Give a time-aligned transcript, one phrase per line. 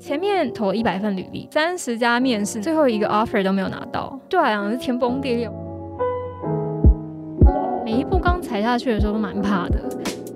[0.00, 5.50] 前面投了一百份履历，三十家面试，最后一个 offer 都没有拿到，对我来讲是天崩地裂。
[7.84, 9.78] 每一步刚踩下去的时候都蛮怕的，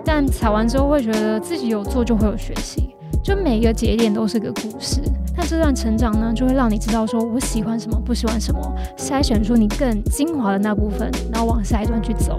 [0.05, 5.01] 但踩完之后会觉得自己有做就会有学习，就每一个节点都是个故事。
[5.35, 8.61] 但这段成长呢，就会让你知道说我喜欢什么，不喜欢什么，
[8.95, 12.37] 筛选出你更精华的那部分，然后往下一段去走。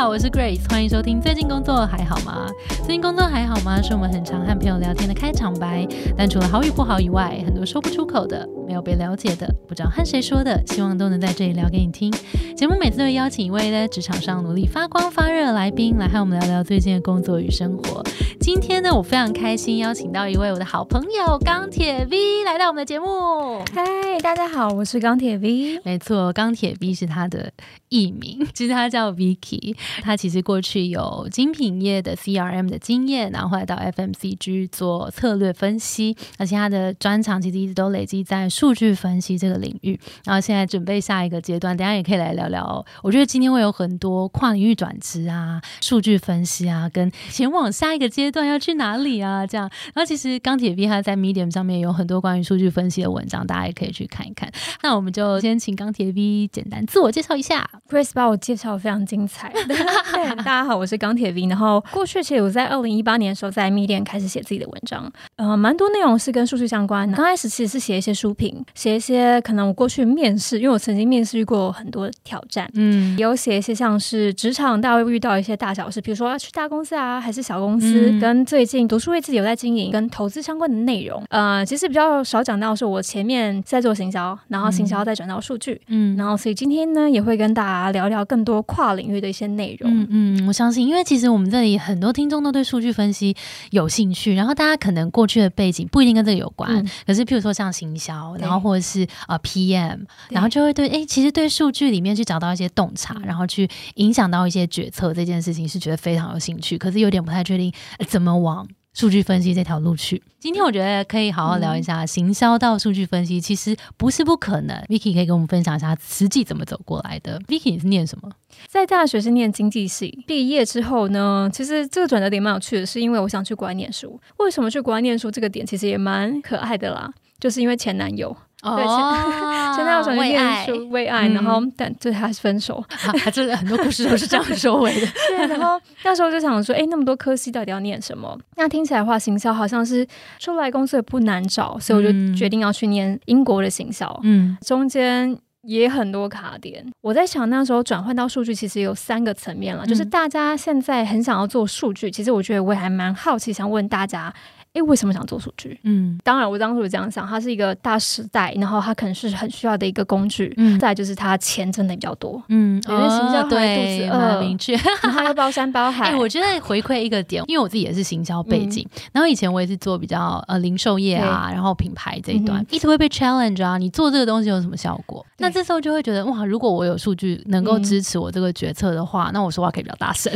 [0.00, 1.20] 好，我是 Grace，欢迎收听。
[1.20, 2.46] 最近工作还好吗？
[2.86, 3.82] 最近工作还好吗？
[3.82, 5.86] 是我们很常和朋友聊天的开场白。
[6.16, 12.08] 但除了好与不好以外，很多说不出口的，没有被了解的，不知道和谁说的，希望都能在这里聊给你听。
[12.56, 18.00] 节目每次都会邀请一位在职场上努力发光发热的来宾，来和我们聊聊最近的工作与生活。
[18.38, 23.58] 今天呢，我非常开心邀请到一位我的好朋友钢铁 V 来到我们的节目。
[23.74, 23.84] 嗨，
[24.22, 25.80] 大家好，我是钢铁 V。
[25.84, 27.52] 没错，钢铁 V 是他的
[27.88, 29.76] 艺名， 其实他叫 Vicky。
[30.02, 39.98] 他其实过去有精品业的 CRM 的经验，然后后来到 FMCG 做策略分析，而且他的专长其实一直都累积在数据分析这个领域。
[40.26, 42.84] 然后现在准备下一个阶段，等下也可以来聊聊。
[43.02, 49.66] 我觉得今天会有很多跨领域转职啊、数据分析啊，跟前往下一个阶段要去哪里啊这样。
[49.94, 54.52] 然后其实钢铁 V 他在 Medium 上面有很多关于数据分析的文章，大家也可以去看一看。
[54.82, 57.66] 那我们就先请钢铁 V 简单自我介绍一下。
[57.88, 59.50] Grace 把我介绍的非常精彩。
[59.64, 61.46] 对，大家好，我是钢铁 V。
[61.46, 67.16] 然后过去其实我在二零一八年的时候在 Medium 开始写自己的文章，呃，蛮多内容是跟数据相关的。
[67.16, 81.22] 刚开始其实是写一些书评，写一些可能我过去面试，因为我曾经面试遇过很多挑战，嗯，有写一些像是职场大家会遇到一些大小事，比如说要去大公司啊，还是小公司，跟最近读书会自己有在经营，跟投资相关的内容。
[81.30, 93.34] 呃，其实比较少讲到是我前面在做行销，然后行销再转到数据，嗯，然后所以今天呢也会跟大家聊聊更多跨领域的一些内容，嗯嗯，我相信，因为其实我们这里很多听众都对数据分析
[93.70, 107.72] 有兴趣，然后大家可能过去的背景不一定跟这个有关，可是譬如说像行销，然后或者是呃 PM，然后就会对哎，其实对数据里面去找到一些洞察，然后去影响到一些决策这件事情是觉得非常有兴趣，可是有点不太确定
[108.08, 108.66] 怎么往。
[108.92, 114.76] 数据分析这条路去，今天我觉得可以好好聊一下行销到数据分析，其实不是不可能。
[114.88, 117.40] Vicky 可以跟我们分享一下实际怎么走过来的。
[117.46, 118.28] Vicky 你是念什么？
[118.66, 124.20] 在大学是念经济系，毕业之后呢，其实这个转折点蛮有趣的，是因为我想去国外念书。
[124.38, 125.30] 为什么去国外念书？
[125.30, 127.08] 这个点其实也蛮可爱的啦，
[127.40, 128.36] 就是因为前男友。
[128.62, 128.84] 对，
[129.74, 135.06] 前男友想去念书，为爱，然后但最后还是分手， 还是很多故事都是这样收尾的。
[135.34, 138.38] 对，然后那时候就想说，哎，那么多科系到底要念什么？
[138.56, 140.06] 那听起来的话，行销好像是
[140.38, 144.20] 出来公司也不难找，所以我就决定要去念英国的行销。
[144.24, 146.84] 嗯，中间也很多卡点。
[147.00, 154.30] 我在想，那时候转换到数据，其实有三个层面了，就是大家现在很想要做数据，其实我觉得我也还蛮好奇，想问大家。
[154.72, 155.80] 哎，为什么想做数据？
[155.82, 160.54] 嗯，当然，我当初这样想，它是一个大时代，然后它可能是很需要的一个工具。
[160.58, 162.40] 嗯，再就是它钱真的比较多。
[162.48, 166.10] 嗯，有些行销对肚子饿，明确，它又包山包海。
[166.10, 175.26] 哎，我觉得回馈一个点，因为我自己也是行销背景，然后以前我也是做比较呃零售业啊，然后品牌这一段，一直会被 challenge 啊，你做这个东西有什么效果？
[175.38, 180.32] 那这时候就会觉得哇，如果我有数据能够支持我这个决策的话，那我说话可以比较大声。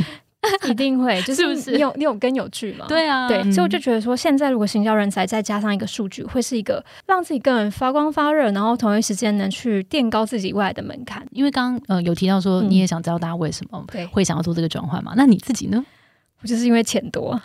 [0.70, 2.86] 一定会， 就是你有你有根有据嘛？
[2.88, 11.26] 对啊，对，所以我就觉得说，现在如果行销人才再加上一个数据，会是一个让自己更发光发热，然后同一时间能去垫高自己未来的门槛。
[11.32, 15.14] 因为刚刚呃有提到说，你也想知道大家为什么会想要做这个转换嘛？
[15.16, 15.84] 那你自己呢？
[16.46, 17.42] 就是因为钱多啊，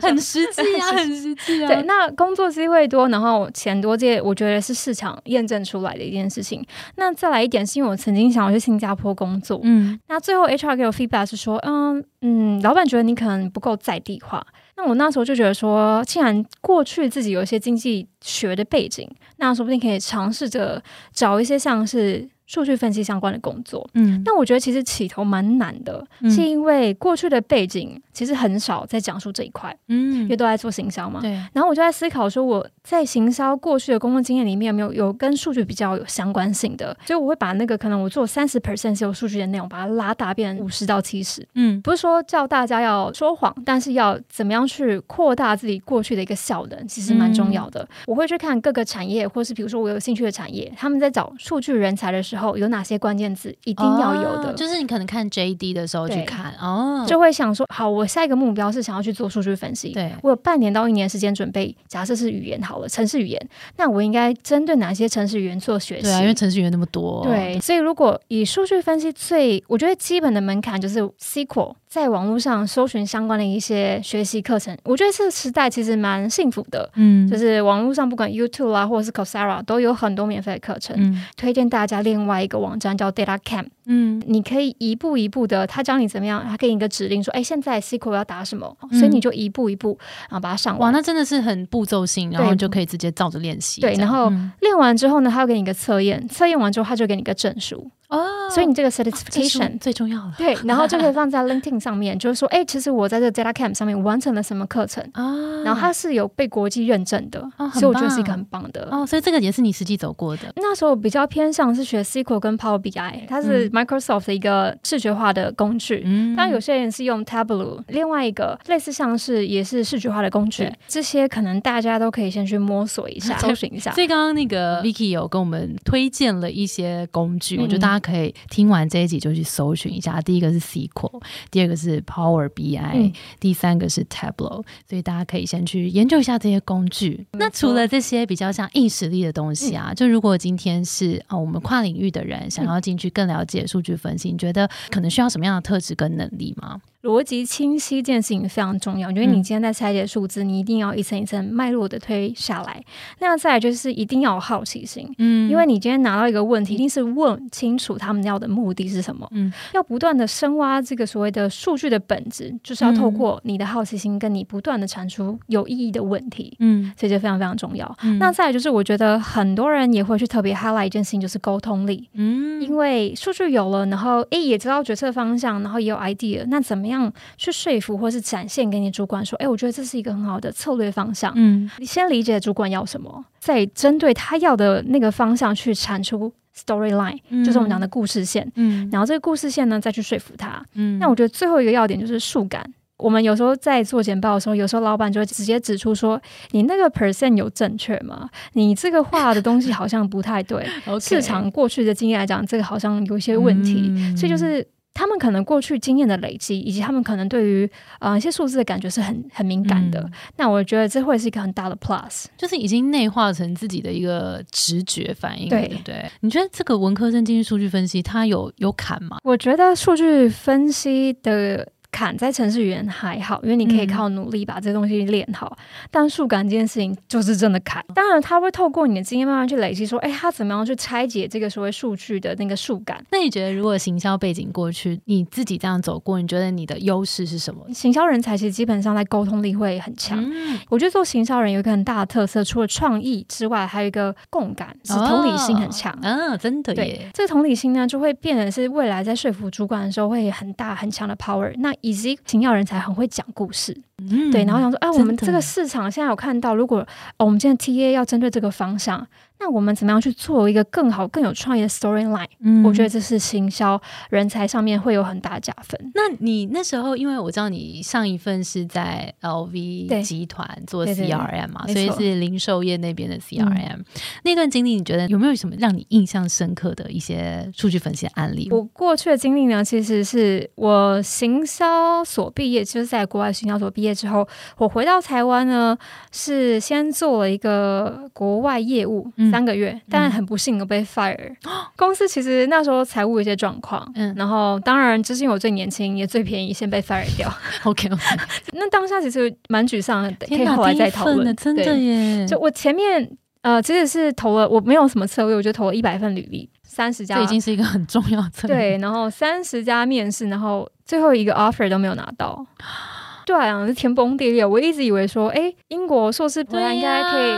[0.00, 1.68] 很实际啊， 很实际啊。
[1.68, 6.64] 对，那工作机会多，然后钱多，这我觉得是市场验证出来的一件事情。
[6.96, 14.46] 那再来一点，是因为我曾经想要去新加坡工作，嗯，那最后 HR 给我 feedback 是说，嗯嗯，老板觉得你可能不够在地化。
[14.76, 22.28] 那我那时候就觉得说，既然过去自己有一些经济学的背景，那说不定可以尝试着找一些像是。
[22.46, 31.32] 数据分析相关的工作，嗯，那我觉得其实起头蛮难的，是因为过去的背景其实很少在讲述这一块，嗯，因为都在做行销嘛，对。
[31.52, 36.96] 然后我就在思考说，我在行销过去的工作经验里面，有没有有跟数据比较有相关性的？
[37.04, 47.86] 所以我会把那个可能我做三十 percent 是有数据的内容，把它拉大变五十到七十，嗯，不是说叫大家要说谎，但是要怎么样去扩大自己过去的一个效能，其实蛮重要的。
[48.06, 52.35] 我会去看各个产业，或是比如说我有兴趣的产业，他们在找数据人才的时候。
[52.36, 54.52] 后有哪些关键字一定要有的？
[54.54, 59.92] 就是你可能看 J D 的时候去看哦，就会想说，好，我下一个目标是想要去做数据分析。
[59.92, 66.02] 对我有半年到一年时间准备，假设是语言好了，城市语言，那我应该针对哪些城市语言做学习？
[66.02, 67.22] 对啊，因为城市语言那么多。
[67.24, 71.74] 对，所以如果以数据分析最，我觉得基本的门槛就是 SQL。
[71.96, 74.76] 在网络上搜寻相关的一些学习课程。
[74.84, 80.94] 我觉得这个时代其实蛮幸福的，嗯就是网络上不管 YouTube 啦，或者是 Coursera 都有很多免费的课程。
[80.98, 84.22] 嗯推荐大家另外一个网站叫 Data Camp，嗯。
[84.26, 88.98] 你可以一步一步的，他教你怎么样，他给你一个指令说，哎，现在 SQL 要打什么，嗯。
[88.98, 89.98] 所以你就一步一步
[90.28, 90.92] 然后把它上哇，完。
[90.92, 92.56] 那真的是很步骤性，然后对。
[92.56, 93.80] 就可以直接照着练习。
[93.80, 94.50] 对然后嗯。
[94.60, 100.34] 练完之后呢，他要给你一个测验，测验完之后他就给你一个证书，哦，所以你这个 certification 最重要了。
[100.36, 105.62] 对，然后就可以放在 LinkedIn 上面，就是说，哎，其实我在这个 Data Camp 上面完成了什么课程，啊。
[105.64, 108.62] 然后它是有被国际认证的，哦所以我觉得是一个很棒。
[108.72, 108.88] 的。
[108.90, 110.42] 哦，所以这个也是你实际走过的。
[110.56, 116.02] 那时候比较偏向是学 SQL 跟 Power BI，它是 Microsoft 的一个视觉化的工具。
[116.04, 123.92] 嗯当然，有些人是用 Tableau，另外一个类似像是也是视觉化的工具，这些可能大家都可以先去摸索一下、 搜寻一下。
[123.92, 130.20] 所以刚刚那个 Vicky 有跟我们推荐了一些工具，嗯我觉得大家可以听完这一集就去搜寻一下。
[130.22, 137.26] 第一个是 SQL，第二个是 Power BI，、嗯第三个是 Tableau，所以大家可以先去研究一下这些工具。
[137.32, 146.80] 那除了这些比较像硬实力的东西啊，就如果今天是啊、我们跨领域的人想要进去更了解数据分析，你觉得可能需要什么样的特质跟能力吗？
[147.06, 152.82] 逻辑清晰这件事情非常重要，因为你今天在拆解数字，你一定要一层一层脉络的推下来。
[153.20, 155.08] 那再来就是一定要有好奇心。
[155.18, 167.96] 嗯因为你今天拿到一个问题，一定是问清楚他们要的目的是什么，嗯要不断的深挖这个所谓的数据的本质，就是要透过你的好奇心，跟你不断的产出有意义的问题，嗯所以这非常非常重要。
[168.02, 172.08] 嗯那再来就是，我觉得很多人也会去特别 highlight 一件事情，就是沟通力。
[172.14, 176.95] 嗯因为数据有了，然后诶也知道决策方向，然后也有 idea，那怎么样
[177.36, 181.32] 去说服或是展现给你主管说，诶，我觉得这是一个很好的策略方向。
[181.36, 188.50] 嗯你先理解主管要什么，再针对他要的那个方向去产出 storyline，、嗯就是我们讲的故事线。
[188.56, 190.64] 嗯然后这个故事线呢，再去说服他。
[190.74, 192.64] 嗯那我觉得最后一个要点就是数感。
[192.98, 196.18] 我们有时候在做简报的时候，有时候老板就会直接指出说
[196.52, 198.26] ：“你那个 percent 有正确吗？
[198.54, 200.66] 你这个画的东西好像不太对。
[200.98, 203.90] 市场过去的经验来讲，这个好像有一些问题。
[203.90, 204.66] 嗯所以就是
[204.96, 207.70] 他们可能过去经验的累积，以及他们可能对于
[208.00, 210.00] 呃一些数字的感觉是很很敏感的。
[210.00, 212.24] 嗯那我觉得这会是一个很大的 plus。
[212.38, 216.10] 就是已经内化成自己的一个直觉反应，对对不对？
[216.20, 219.18] 你觉得这个文科生进去数据分析，它有有坎吗？
[219.22, 225.56] 我觉得数据分析的坎在城市语言还好，因为你可以嗯靠努力把这东西练好。
[225.90, 227.84] 但数感这件事情就是真的坎。
[227.94, 233.04] 当然，他会透过你的经验慢慢去累积，说，哎，他怎么样去拆解这个所谓数据的那个数感。
[233.10, 237.64] 那你觉得，如果行销背景过去，你自己这样走过，你觉得你的优势是什么？
[237.72, 240.22] 行销人才其实基本上在沟通力会很强。
[240.22, 245.92] 嗯，我觉得做行销人有一个很大的特色，除了创意之外，还有一个共感，是同理心很强。
[246.02, 251.52] 啊，真的对耶，，这个同理心呢，就会变得是未来在说服主管的时候会很大很强的 power。
[251.58, 254.30] 那以及请药人才很会讲故事，嗯。
[254.30, 256.78] 对，然后想说啊，我们这个市场现在有看到，如果、
[257.16, 259.06] 哦、我们现在 TA 要针对这个方向，
[259.38, 263.80] 那我们怎么样去做一个更好、更有创意的 storyline？、嗯我觉得这是行销
[264.10, 265.78] 人才上面会有很大的加分。
[265.94, 273.84] 那你那时候，因为我知道你上一份是在 LV 集团做 CRM 嘛，所以是零售业那边的 CRM、
[274.24, 278.48] 那段经历，你觉得有没有什么让你印象深刻的一些数据分析的案例？
[278.50, 285.76] 我过去的经历呢，其实是我行销所毕业，就是在国外行销所毕业之后，我回到台湾呢，
[286.10, 291.34] 是先做了一个国外业务、嗯三个月，但很不幸的被 fire。
[291.76, 297.32] 公司其实那时候财务有些状况，嗯然后当然就是因为我最年轻，也最便宜，先被 fire 掉。
[297.64, 298.02] OK OK，
[298.52, 301.34] 那当下其实蛮沮丧的，可，以后来再讨论。
[301.36, 303.10] 真的对耶，就我前面
[303.42, 308.56] 呃，其实是投了，我没有什么策略，我就投了一百份履历，三十家这已经是一个很重要的策略。
[308.56, 312.44] 对，然后三十家面试，然后最后一个 offer 都没有拿到。
[313.26, 314.46] 对啊，是天崩地裂。
[314.46, 317.32] 我一直以为说，哎，英国硕士回对呀，来应该可以，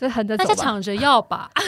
[0.00, 0.54] 就是横着大走吧。
[0.56, 1.50] 家抢着要吧。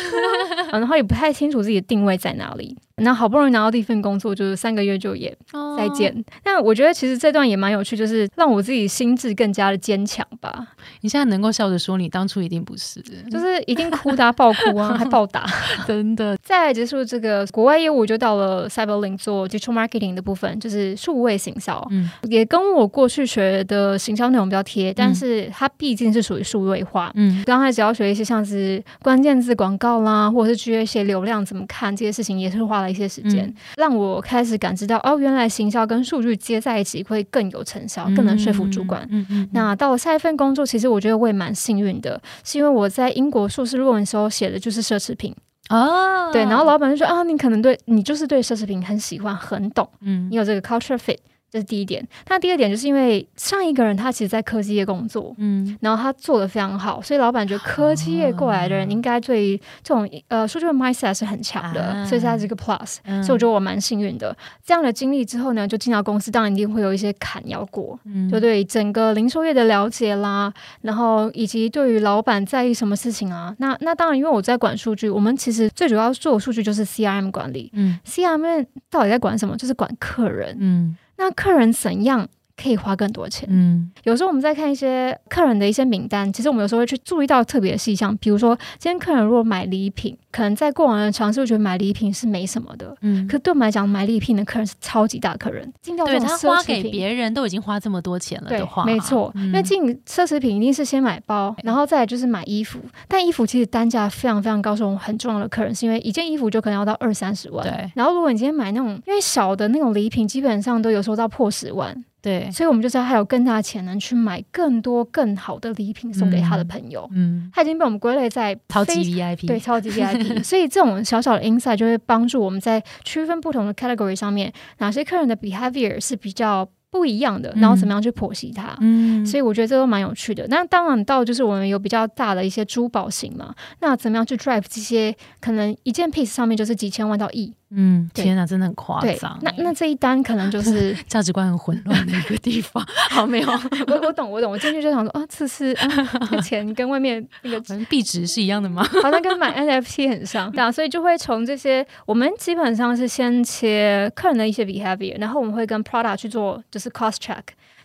[0.73, 2.75] 嗯然后也不太清楚自己的定位在哪里。
[2.97, 6.25] 那好不容易拿到第一份工作，就是三个月就也再哦见。
[6.45, 10.69] 那我觉得其实这段也蛮有趣，就是让我自己心智更加的坚强吧。
[11.01, 15.47] 你现在能够笑着说，你当初一定不是，就是一定哭打、啊、爆哭啊，还暴打。
[15.87, 16.37] 真的。
[16.43, 21.85] 再结束这个国外业务，我就到了 Cyberlink 做 digital marketing 的部分，就是数位行销。
[21.91, 27.11] 嗯也跟我过去学的行销内容比较贴，但是它毕竟是属于数位化。
[27.15, 33.55] 嗯刚开始要学一些像是关键字广告啦，或者是学一些流量怎么看这些事情，也是花了一些时间，嗯。
[33.77, 39.07] 让我开始感知到哦，原来行销跟数据接在一起会更有成效，更能说服主管。
[39.11, 45.35] 嗯嗯，那到了下一份工作，其实我觉得我也蛮幸运的，是因为我在英国硕士论文的时候写的就是奢侈品，
[45.71, 50.29] 哦，对，然后老板就说啊，你可能对你就是对奢侈品很喜欢，很懂，嗯。
[50.31, 51.19] 你有这个 culture fit，
[51.53, 52.03] 这是第一点。
[52.29, 62.97] 那第二点就是因为上一个人他其实在科技业工作，嗯然后他做的非常好，所以老板觉得科技业过来的人应该对这种呃数据的 mindset 是很强的，啊所以他是一个 plus。
[63.05, 64.35] 嗯所以我觉得我蛮幸运的。
[64.65, 73.55] 这样的经历之后呢，就进到公司，当然一定会有一些坎要过，嗯就对整个零售业的了解啦，然后以及对于老板在意什么事情啊。
[73.59, 77.71] 那那当然，因为我在管数据，我们其实最主要做的数据就是 CRM 管理。
[77.75, 79.57] 嗯 CRM 到底在管什么？
[79.57, 80.57] 就是管客人。
[80.59, 82.29] 嗯那客人怎样
[82.61, 83.49] 可以花更多钱？
[83.51, 92.97] 嗯有时候我们在看一些客人的一些名单，其实我们有时候会去注意到特别的细项，比如说今天客人如果买礼品，可能在过往的尝试我觉得买礼品是没什么的。
[93.03, 96.91] 嗯，可对我们来讲，买礼品的客人是超级大客人，进到这对种他花给奢侈品。
[96.91, 99.47] 别人都已经花这么多钱了对的话，，没错，嗯。
[99.47, 102.81] 因为进奢侈品一定是先买包，然后再来就是买衣服。
[103.07, 107.63] 但衣服其实单价非常非常高，是我们很重要的客人，是因为一件衣服就可能要到二三十万。
[107.63, 107.91] 对。
[107.95, 117.09] 然后如果你今天买那种，因为小的那种礼品，基本上都有时候到破十万，对，所以我们就知道他有更大的潜能去买更多更好的礼品送给他的朋友。
[117.13, 128.77] 嗯，他已经被我们归类在超级 VIP，对，超级 VIP，所以这种小小的 insight 就会帮助我们在区分不同的 category 上面，哪些客人的 behavior 是比较不一样的，嗯然后怎么样去剖析它。
[128.81, 130.47] 嗯，所以我觉得这都蛮有趣的。
[130.49, 137.55] 那当然到就是我们有比较大的一些珠宝型嘛，那怎么样去 drive 这些可能一件 piece 上面就是几千万到亿？
[137.75, 142.85] 嗯，天哪，真的很夸对张，，那那这一单可能就是 价值观很混乱的一个地方。
[143.11, 143.51] 好，没有，
[143.87, 145.89] 我我懂我懂，我进去就想说啊，这是、啊、
[146.31, 148.83] 这钱跟外面那个 反正币值是一样的吗？
[149.03, 157.41] 好像跟买 NFT 很像，对啊，所以就会从这些，我们基本上是先切客人的一些 behavior，然后我们会跟 Prada 去做就是 cost check，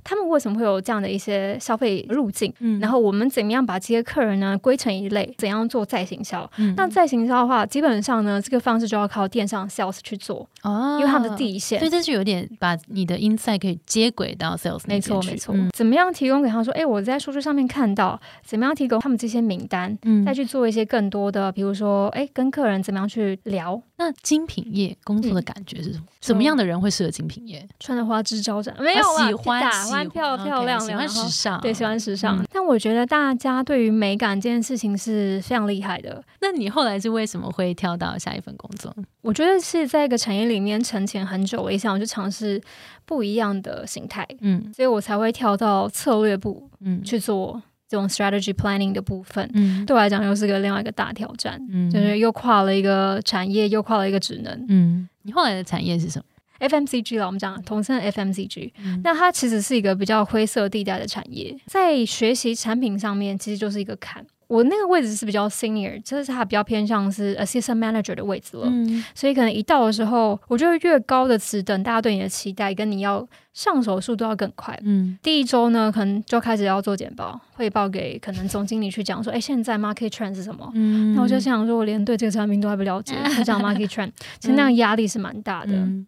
[0.09, 2.79] 他们为什么会有这样的一些消费路径，嗯。
[2.79, 6.49] 然后我们怎么样把这些客人呢归成一类，怎样做再行销。
[6.55, 6.73] 嗯。
[6.77, 11.91] 那再行销的话，基本上呢，这个方式就要靠电商 sales 去做，哦因为他们的第一线所以。
[11.91, 15.55] 这就有点把你的 insight 可以接轨到 sales 那没错，没错。
[15.55, 26.05] 嗯怎么样提供给他说，哎，我在数据上面看到，怎么样提供他们这些名单，嗯再去做一些更多的，比如说，哎，跟客人怎么样去聊，那精品业工作的感觉是什么？
[26.21, 27.65] 什么样的人会适合精品业？
[27.79, 32.37] 穿的花枝招展，没有啊喜欢打喜扮漂漂亮亮，喜欢时尚，对，喜欢时尚。
[32.39, 36.23] 嗯但我觉得大家对于美感这件事情是非常厉害的。
[36.41, 38.93] 那你后来是为什么会跳到下一份工作？
[39.21, 42.61] 我觉得是在一个产业里面沉潜很久我，也想去尝试
[43.05, 49.49] 不一样的形态，嗯所以我才会跳到策略部嗯去做这种 strategy planning 的部分。
[49.53, 54.65] 嗯对我来讲，又是个另外一个大挑战，嗯就是又跨了一个产业，又跨了一个职能。
[54.67, 56.25] 嗯，你后来的产业是什么
[56.67, 64.25] ？FMCG 了，我们讲同称 FMCG，、嗯那它其实是一个比较灰色地带的产业，在学习产品上面其实就是一个坎。
[64.47, 74.77] 我那个位置是比较 senior，就是它比较偏向是 assistant manager 的位置了，嗯所以可能一到的时候，我觉得越高的职等，大家对你的期待跟你要上手速度要更快。
[74.83, 80.71] 嗯第一周呢，可能就开始要做简报，汇报给可能总经理去讲说，哎，现在 market trend 是什么？
[80.75, 85.73] 嗯那我就想说，我连对这个产品都还不了解， 就讲 market trend，其实那样压力是蛮大的。
[85.73, 86.07] 嗯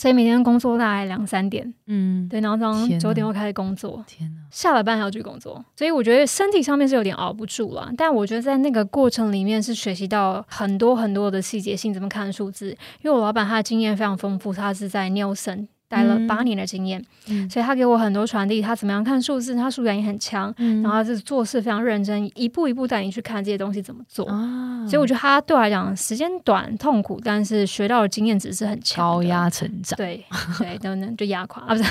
[0.00, 7.92] 所以每天工作大概两三点，嗯，对，然后早上九点又开始工作，天哪，下了班还要去工作，所以我觉得身体上面是有点熬不住了。
[7.98, 12.70] 但我觉得在那个过程里面是学习到很多很多的细节性，怎么看数字。
[13.02, 24.24] 因为我老板他的经验非常丰富，他是在 Nielsen 待了嗯八年的经验，嗯所以他给我很多传递，他怎么样看数字，他数感也很强，嗯然后他是做事非常认真，一步一步带你去看这些东西怎么做。
[24.28, 29.04] 啊，所以我觉得他对我来讲时间短、痛苦，但是学到的经验值是很强。
[29.04, 29.96] 高压成长。
[29.96, 30.24] 对
[30.58, 31.90] 对，等等就压垮啊，不是，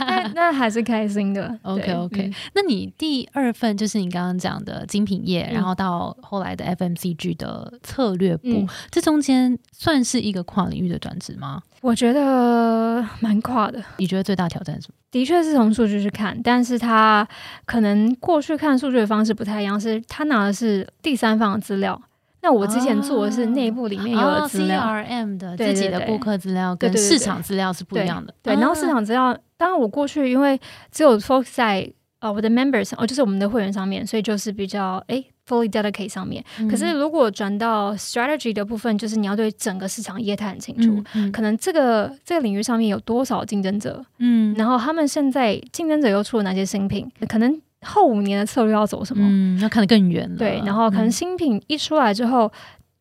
[0.00, 1.58] 那那还是开心的。
[1.62, 11.60] OK OK，、嗯那你第二份就是你刚刚讲的精品业，嗯然后到后来的 FMCG 的策略部，嗯这中间算是一个跨领域的转职吗？
[11.84, 14.94] 我觉得蛮跨的，你觉得最大挑战是什么？
[15.10, 17.28] 的确是从数据去看，但是他
[17.66, 22.00] 可能过去看数据的方式不太一样，是他拿的是第三方的资料。
[22.40, 28.32] 那我之前做的是内部里面有的资料，哦、CRM 的对对自己的对顾客资料跟市场资料是不一样的。
[28.42, 30.58] 对，然后市啊场资料，当然我过去因为
[30.90, 36.44] 只有 focus 在呃我的 members 哦，就是我们的会员上面，所以就是比较诶 fully dedicate 上面。
[36.58, 41.02] 嗯可是如果转到 strategy 的部分，就是你要对整个市场业态很清楚。
[41.14, 49.22] 嗯可能这个这个领域上面有多少竞争者，嗯然后他们现在竞争者又出了哪些新品，可能后五年的策略要走什么？
[49.28, 50.36] 嗯，要看得更远了。
[50.36, 52.50] 对，然后可能嗯新品一出来之后，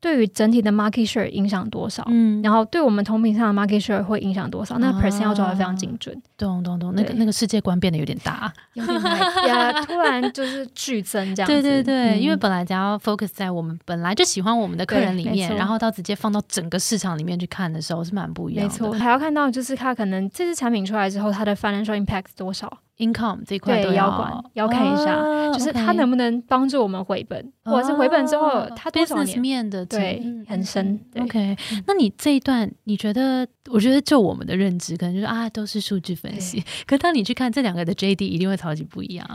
[0.04, 8.52] 对于整体的 market share 影响多少，嗯，然后对我们同品上的 market share 会影响多少，那啊 percent 要抓的非常精准，懂懂懂，那个那个世界观变得有点大。
[8.74, 11.54] 有点太呀，突然就是剧增这样子。
[11.54, 18.70] 对对对，嗯因为本来只要 focus 在我们本来就喜欢我们的客人里面，然后到直接放到整个市场里面去看的时候，是蛮不一样的。
[18.70, 29.40] 没错，还要看到就是它可能这支产品出来之后，它的 financial impact 多少，income 这块对都要管要看一下哦就是它能不能帮助我们回本，或者是回本之后哦它多少年。
[29.40, 33.48] 面的对嗯很深 OK，那你这一段，你觉得？
[33.70, 36.62] 我觉得就我们的认知，可能就是啊，都是数据分析。
[36.86, 39.26] 可当你去看这两个的 JD，一定会超级不一样。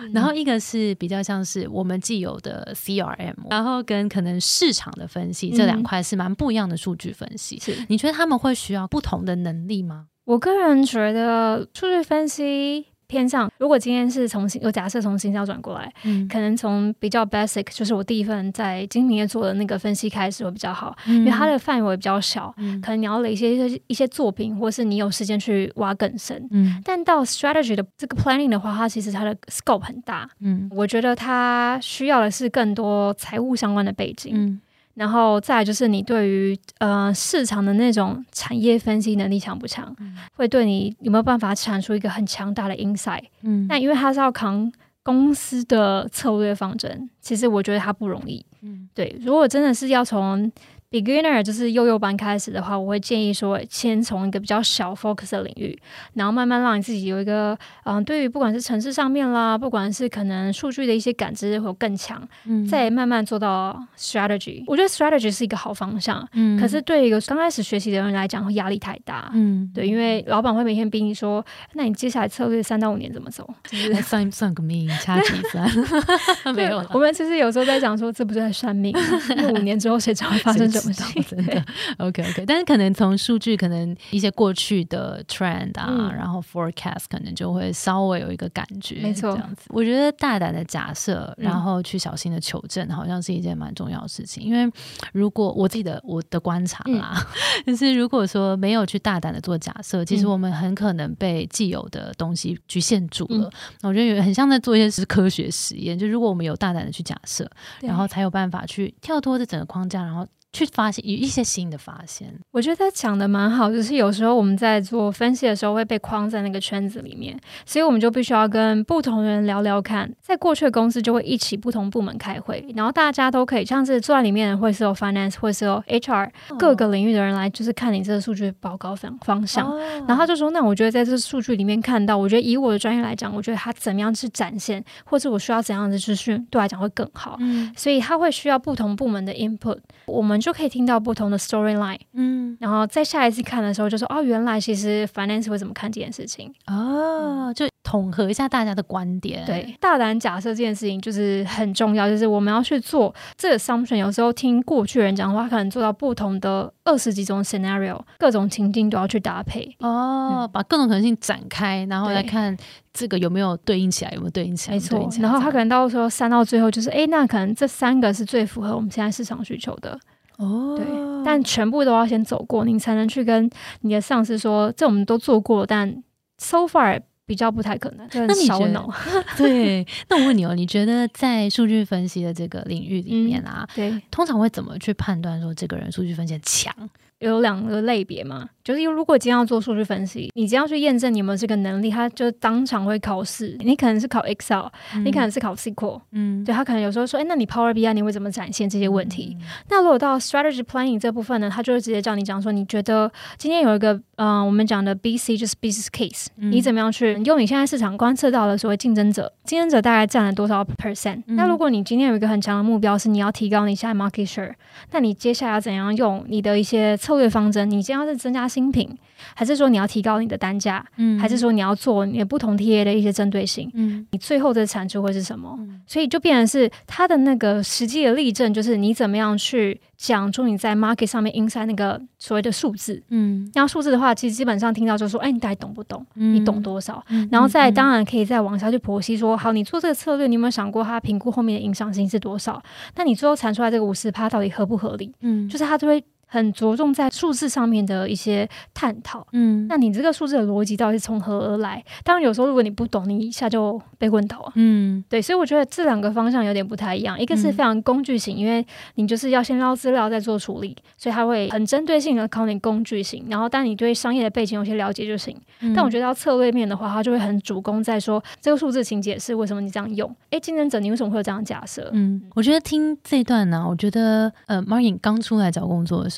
[0.00, 7.58] 嗯然后一个是比较像是我们既有的 CRM，然后跟可能市场的分析这两嗯块是蛮不一样的数据分析。
[7.58, 10.08] 是你觉得他们会需要不同的能力吗？
[10.26, 22.78] 我个人觉得数据分析偏向，如果今天是从新，我假设从新销转过来，嗯，可能从比较 basic，就是我第一份在精品业做的那个分析开始会比较好，因因为它的范围比较小，嗯。
[22.82, 26.46] 可能你要累积一些一些作品，或是你有时间去挖更深。
[26.50, 26.80] 嗯。
[26.84, 30.70] 但到 strategy 的这个 planning 的话，它其实它的 scope 很大，嗯。
[30.70, 34.60] 我觉得它需要的是更多财务相关的背景，嗯
[34.98, 43.22] 然后再来就是你对于呃市场的那种产业分析能力强不强，嗯会对你有没有办法产出一个很强大的 insight。
[43.42, 44.70] 嗯那因为他是要扛
[45.04, 48.44] 公司的策略方针，其实我觉得他不容易。
[48.62, 50.50] 嗯对，如果真的是要从
[50.90, 55.78] beginner 就是幼幼班开始的话，我会建议说，先从一个比较小 focus 的领域，
[56.14, 64.64] 然后慢慢让你自己有一个，嗯、对于不管是城市上面啦，不管是可能数据的一些感知会有更强，嗯再慢慢做到 strategy。
[64.66, 69.30] 我觉得 strategy 是一个好方向，嗯可是对一个刚开始学习的人来讲，会压力太大。
[69.34, 73.46] 嗯对，因为老板会每天逼你说，那你接下来策略三到五年怎么走？
[73.68, 75.70] 就 是算算个命，掐指一算，
[76.56, 76.98] 没有我。
[76.98, 78.96] 们其实有时候在讲说，这不是在算命？
[79.36, 81.22] 那五年之后谁知道会发生什么事情？
[81.24, 81.64] 真的，
[81.98, 89.62] OK OK，但是可能从数据，可能一些过去的 trend 啊，嗯然后 forecast 可能就会稍微有一个感觉，没错这样子。
[89.68, 94.42] 我觉得大胆的假设，嗯然后去小心的求证，好像是一件蛮重要的事情。
[94.42, 94.70] 因为
[95.12, 97.26] 如果我自己的我的观察啦，
[97.66, 103.46] 就是如果说没有去大胆的做假设，其实嗯我们很可能被既有的东西局限住了。
[103.48, 107.48] 嗯那我觉得有很像在做一些是科学实验，就如果我们有大胆的去假设，
[107.80, 112.32] 然后才有办法去跳脱这整个框架，然后去发现有一些新的发现。
[112.50, 120.10] 我觉得他讲的蛮好，就是有时候我们在做分析的时候会被框在那个圈子里面，所以我们就必须要跟不同的人聊聊看。
[120.20, 129.76] 在过去的公司就会一起不同部门开会，然后大家都可以像是坐在里面会是有 finance，会是有 HR 各个领域的人来，就是看你这个数据报告方方向。
[130.06, 137.36] 然后他就说：“那我觉得在这数据里面看到，我觉得以我的专业来讲，我觉得他怎么样去展现，或者我需要怎样的资讯，对我来讲会更好。
[137.40, 141.98] 嗯所以他会需要不同部门的 input，我们就可以听到不同的 storyline。
[142.12, 146.52] 嗯然后在下一次看的时候，就说哦，原来其实 finance 会怎么看这件事情。
[146.66, 149.44] 哦，就统合一下大家的观点。
[149.46, 153.96] 对，大胆假设这件事情就是很重要，就是我们要去做这个 assumption。
[153.96, 159.74] 有时候听过去人讲的话，可能做到不同的二十几种 scenario，各种情境都要去搭配。
[159.80, 162.56] 哦，把各种可能性展开，然后来看
[162.92, 169.98] 这个有没有对应起来，有没有对应起来，没错然后他可能到时候删到最后就是，哎，那可能这三个是最符合我们现在市场需求的，
[170.38, 170.86] 哦，对。
[171.24, 173.50] 但全部都要先走过，你才能去跟
[173.82, 176.02] 你的上司说，这我们都做过，但
[176.38, 178.88] so far 比较不太可能，那你觉得。
[179.36, 186.72] 对，那我问你哦，你觉得在数据分析的这个领域里面啊，对，通常会怎么去判断说这个人数据分析很强？
[187.18, 193.56] 有两个类别嘛，就是如果今天要做数据分析，你今天要去验证你有没有这个能力，他就当场会考试。
[193.60, 194.66] 你可能是考 Excel，、
[195.02, 199.34] 你可能是考 SQL，嗯，对他可能有时候说，哎，那你 Power BI 你会怎么展现这些问题？
[199.70, 214.52] 那如果到 strategy planning 这部分呢，他就会直接叫你讲说，你觉得今天有一个，嗯、我们讲的 BC 就是 business case，、嗯你怎么样去用你现在市场观测到的所谓竞争者，竞争者大概占了多少 percent？、嗯那如果你今天有一个很强的目标是你要提高你现在 market share，
[214.90, 217.70] 那你接下来要怎样用你的一些策略方针？
[217.70, 218.88] 你今天要是增加新品，
[219.34, 223.70] 还是说你要提高你的单价，嗯还是说你要做你的不同 TA 的一些针对性？
[223.74, 225.54] 嗯你最后的产出会是什么？
[225.60, 233.02] 嗯所以就变成是它的那个实际的例证，就是你怎么样去讲出你在 market 上面 inside 那个所谓的数字。
[233.08, 236.04] 嗯，然后数字的话，其实基本上听到就说，哎，你大概懂不懂？
[236.16, 237.02] 嗯你懂多少？
[237.08, 242.62] 嗯然后再嗯当然可以再往下去剖析说，好，你做这个策略，你有没有想过它评估后面的影响性是多少？
[242.96, 245.10] 那你最后产出来这个五十趴到底合不合理？
[245.22, 249.26] 嗯就是它就会很着重在数字上面的一些探讨。
[249.32, 251.82] 嗯那你这个数字的逻辑到底是从何而来？
[252.04, 254.52] 当然，有时候如果你不懂，你一下就被问倒啊。
[254.54, 257.18] 嗯对，所以我觉得这两个方向有点不太一样。
[257.18, 258.64] 一个是嗯非常工具型，因为
[258.94, 263.24] 你就是要先捞资料再做处理，所以它会很针对性的考你工具型。
[263.28, 265.36] 然后，当你对商业的背景有些了解就行。
[265.60, 270.14] 嗯但我觉得要策略面的话，它就会很主攻在说这个数字情节是为什么你这样用。
[270.30, 271.88] 诶，竞争者你为什么会有这样假设？
[271.92, 276.17] 嗯，我觉得听这段呢，我觉得呃，marketing 刚出来找工作的时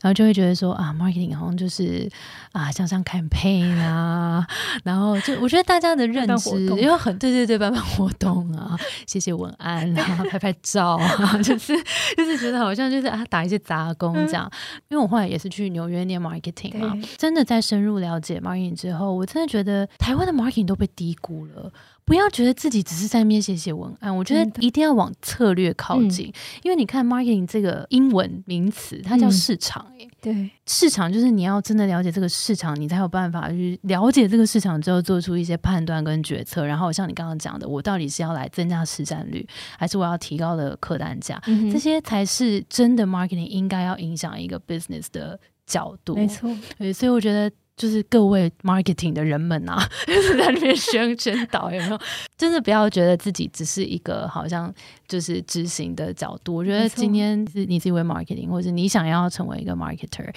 [0.00, 2.08] 然后就会觉得说啊，marketing 好像就是
[2.52, 4.46] 啊，像像 campaign 啊，
[4.84, 11.74] 然后就我觉得大家的认知有很对对对，办办活动啊，写写文案啊， 拍拍照啊，就是
[12.16, 14.50] 就是觉得好像就是啊，打一些杂工这样。
[14.88, 21.72] 因为我后来也是去纽约念 marketing 嘛，真的在深入了解 marketing 之后，我真的觉得台湾的 marketing 都被低估了。
[22.04, 26.30] 不要觉得自己只是在那边写写文案，我觉得一定要往策略靠近，
[26.62, 36.66] 因为你看 marketing 这个英文名词，它叫嗯市场、欸，对，市场就是你要真的了解这个市场，你才有办法去了解这个市场之后做出一些判断跟决策。
[36.66, 39.46] 然后像你刚刚讲的，我到底是要来增加市占率，
[39.78, 41.40] 还是我要提高的客单价？
[41.46, 46.14] 嗯，这些才是真的 marketing 应该要影响一个 business 的角度。
[46.14, 46.50] 没错。
[46.78, 51.98] 对，所以我觉得就是各位 marketing 的人们啊， 就是在那边宣宣导，有没有？
[52.36, 54.72] 真的不要觉得自己只是一个好像
[55.08, 56.54] 就是执行的角度。
[56.54, 60.32] 我觉得今天是你是一位 marketing，或者你想要成为一个 marketer，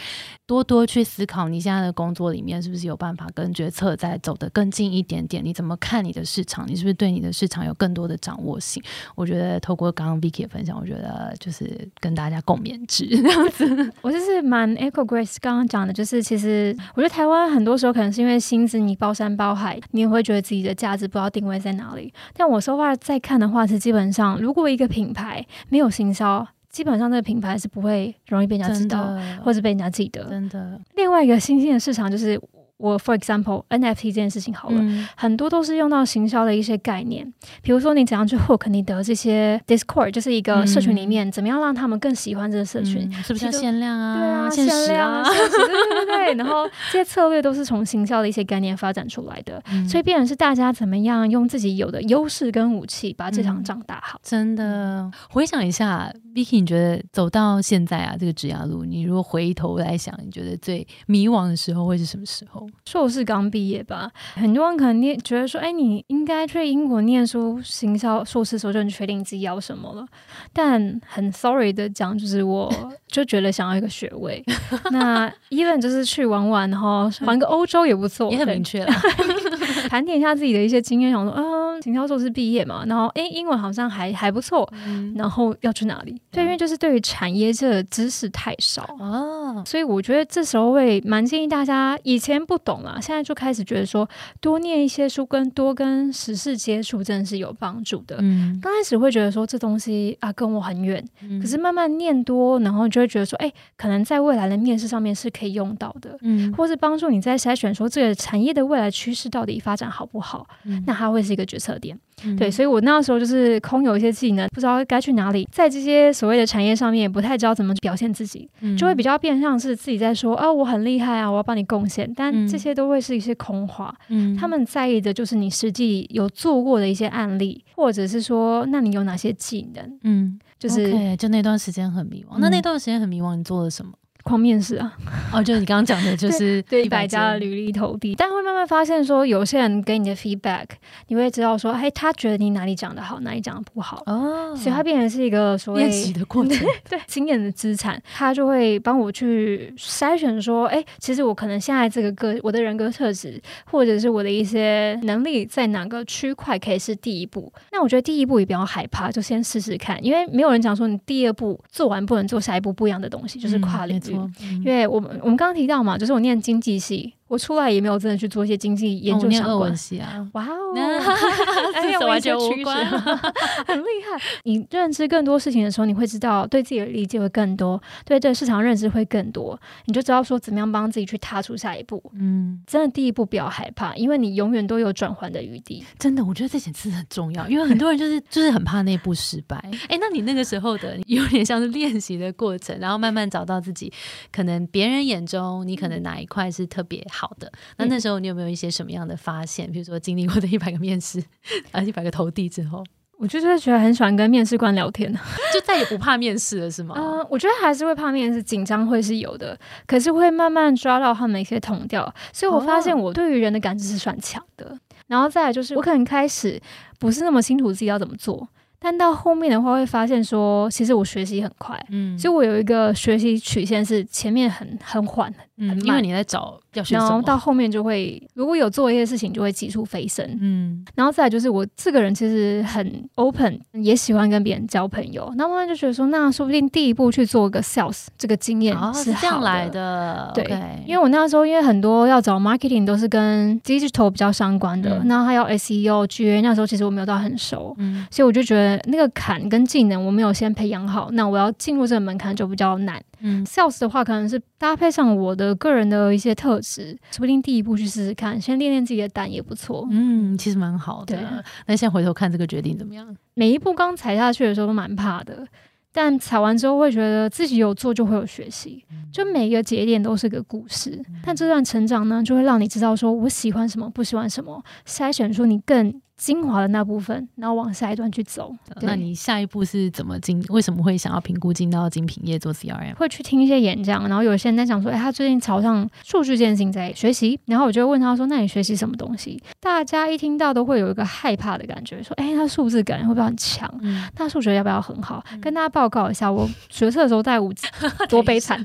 [0.45, 5.43] 多多去思考你现在的工作里面是不是有办法跟决策再走得更近一点点。
[5.43, 6.67] 你怎么看你的市场？
[6.67, 8.81] 你是不是对你的市场有更多的掌握性？
[9.15, 13.93] 我觉得透过刚刚 Vicky 的分享，我觉得就是跟大家共勉之这样子。
[14.01, 22.13] 我就是蛮 echo Grace 刚刚讲的，就是其实我觉得台湾很多时候可能是因为薪资你包山包海，你也会觉得自己的价值不知道定位在哪里。
[22.33, 30.23] 但我说话再看的话，是基本上如果一个品牌没有行销，基本上这个品牌是不会容易被人家知道，或者被人家记得。
[30.29, 32.39] 真的，另外一个新兴的市场就是
[32.77, 34.77] 我 for example NFT 这件事情好了。
[34.79, 44.17] 嗯很多都是用到行销的一些概念，比如说你怎样去 hook 你的这些 Discord，就是一个社群里面，怎么样让他们更喜欢这个社群，嗯是不是要限量啊？
[44.17, 45.23] 对啊，限时量啊？
[45.27, 46.33] 对对对对。
[46.35, 54.19] 然后这些策略都是从行销的一些概念发展出来的，嗯所以变成是大家怎么样用自己有的优势跟武器把这场嗯仗打好。
[54.21, 62.66] 真的，回想一下，Vicky，你觉得走到现在啊，这个职涯路，你如果回头来想，你觉得最迷惘的时候会是什么时候？
[62.85, 70.05] 硕士刚毕业吧，很多人可能念觉得说，哎，你应该去英国念书，行销硕士的时候就能确定自己要什么了。
[70.53, 72.71] 但很 sorry 的讲，就是我
[73.07, 74.43] 就觉得想要一个学位，
[74.91, 78.55] 那 even 就是去玩玩，然后玩个欧洲也不错，也很对。
[78.55, 78.93] 明确了，
[79.89, 86.19] 盘点一下自己的一些经验，想说，嗯，行销硕士毕业嘛，然后诶，英文好像还还不错，嗯然后要去哪里？
[86.31, 88.83] 对，因为就是对于产业这个知识太少。
[88.99, 94.07] 啊，所以我觉得这时候会蛮建议大家，以前不懂啊，现在就开始觉得说，
[94.41, 98.17] 多念一些书，跟多跟时事接触，真的是有帮助的。
[98.19, 106.17] 嗯，刚开始会觉得说这东西啊跟我很远，嗯可是慢慢念多，然后就会觉得说，哎，可能在未来的面试上面是可以用到的。
[106.21, 111.97] 嗯，或是帮助你在筛选说这个产业的未来趋势到底发展好不好，嗯那它会是一个决策点。
[112.23, 123.95] 嗯对，所以我那时候就是空有一些技能，不知道该去哪里，在这些所谓的产业上面也不太知道怎么表现自己，嗯就会比较变相是自己在说啊我很厉害啊，我要帮你贡献，但嗯这些都会是一些空话。
[124.09, 129.99] 嗯他们在意的就是你实际有做过的一些案例，或者是说，那你有哪些技能？
[130.01, 132.39] 嗯，就是 OK，就那段时间很迷茫。
[132.39, 133.91] 那嗯那段时间很迷茫，你做了什么？
[134.27, 134.93] 狂面试啊，
[135.31, 140.65] 哦，就是你刚刚讲的，就是对一百家的履历投递，但会慢慢发现说，有些人给你的 feedback，
[141.07, 146.57] 你会知道说，哎，他觉得你哪里讲的好，哪里讲的不好，哦，所以它变成是一个所谓练习的过程。
[146.89, 157.51] 对经验的资产，他就会帮我去筛选说，哎，其实我可能现在这个个我的人格特质，或者是我的一些能力，在哪个区块可以是第一步。
[157.71, 164.16] 那我觉得第一步也不要害怕，就先试试看，因为没有人讲说你第二步做完不能做下一步不一样的东西，就是跨领域。
[164.63, 169.75] 因为我们我们刚刚提到嘛，就是我念经济系，我出来也没有真的去做一些经济研究相关念俄文。
[169.75, 170.73] 系啊，哇哦，
[171.81, 172.85] 这完全无关。
[173.67, 174.21] 很厉害。
[174.43, 182.01] 你认知更多事情的时候，你会知道对自己的理解会更多，对这个市场认知会更多，你就知道说怎么样帮自己去踏出下一步。
[182.13, 185.83] 嗯，真的第一步不要害怕，因为你永远都有转换的余地。
[185.99, 189.57] 真的，我觉得这件事很重要，因为很多人就是 就是很怕那一步失败。
[189.89, 193.91] 哎，那你那个时候的有点像是练习的过程，然后慢慢找到自己
[194.31, 197.51] 可能别人眼中你可能哪一块是特别好的。
[197.77, 199.71] 那那时候你有没有一些什么样的发现？
[199.71, 201.23] 比如说经历过的一百个面试
[201.71, 202.83] 啊，一百个投递之后，
[203.17, 205.11] 我就是觉得很喜欢跟面试官聊天
[205.51, 206.93] 就再也不怕面试了，是吗？
[206.97, 214.77] 嗯、我觉得还是会怕面试，紧张会是有的，可是会慢慢抓到他们一些同调，所以我发现我对于人的感知是算强的。
[215.07, 216.61] 然后再来就是，我可能开始
[216.99, 218.45] 不是那么清楚自己要怎么做，
[218.79, 230.25] 但到后面的话会发现说，其实我学习很快，嗯所以我有一个学习曲线是前面很很缓，嗯，因为你在找要学然什么，后到后面就会，如果有做一些事情，就会急速飞升。
[230.41, 235.31] 嗯然后再来就是我这个人其实很 open，也喜欢跟别人交朋友。
[235.35, 239.67] 那慢慢就觉得说，那说不定第一步去做个 sales 这个经验哦，是是这样来。
[239.69, 240.45] 的，对
[240.85, 253.01] 因为我那时候因为很多要找 marketing 都是跟 digital 比较相关的，嗯那还有 SEO、GA，那时候其实我没有到很熟，嗯所以我就觉得那个坎跟技能我没有先培养好，那我要进入这个门槛就比较难。
[253.19, 259.87] 嗯 sales 的话，可能是搭配上我的个人的一些特质，说不定第一步去试试看，先练练自己的胆也不错。
[259.91, 261.43] 嗯，其实蛮好的。
[261.65, 263.15] 那现在回头看这个决定怎么样？
[263.33, 265.47] 每一步刚踩下去的时候都蛮怕的，
[265.91, 271.03] 但踩完之后会觉得自己有做就会有学习，就每一个节点都是个故事。
[271.23, 278.53] 但这段成长呢，就会让你知道说我喜欢什么，不喜欢什么，筛选出你更精华的那部分，然后往下一段去走。
[278.81, 280.43] 那你下一步是怎么进？
[280.49, 282.95] 为什么会想要评估进到精品业做 CRM？
[282.95, 289.41] 会去听一些演讲，然后有些人在讲说，哎，他最近朝向数据这件事情在学习，然后我就会问他说，那你学习什么东西？
[289.59, 293.71] 大家一听到都会有一个害怕的感觉，说，哎，他数字感会不会很强？
[293.81, 295.23] 嗯，那数学要不要很好？
[295.41, 297.67] 跟大家报告一下，我学测的时候带五级，
[298.09, 298.63] 多悲惨！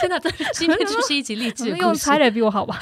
[0.00, 2.22] 真的，这今天就是一集励志用猜。
[2.22, 2.78] 的比我好吧？